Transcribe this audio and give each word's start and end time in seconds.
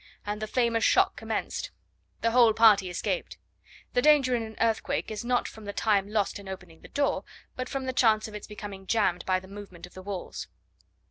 and 0.25 0.41
the 0.41 0.47
famous 0.47 0.83
shock 0.83 1.15
commenced. 1.15 1.69
The 2.21 2.31
whole 2.31 2.53
party 2.55 2.89
escaped. 2.89 3.37
The 3.93 4.01
danger 4.01 4.33
in 4.33 4.41
an 4.41 4.55
earthquake 4.59 5.11
is 5.11 5.23
not 5.23 5.47
from 5.47 5.65
the 5.65 5.73
time 5.73 6.09
lost 6.09 6.39
in 6.39 6.49
opening 6.49 6.81
the 6.81 6.87
door, 6.87 7.23
but 7.55 7.69
from 7.69 7.85
the 7.85 7.93
chance 7.93 8.27
of 8.27 8.33
its 8.33 8.47
becoming 8.47 8.87
jammed 8.87 9.23
by 9.27 9.39
the 9.39 9.47
movement 9.47 9.85
of 9.85 9.93
the 9.93 10.01
walls. 10.01 10.47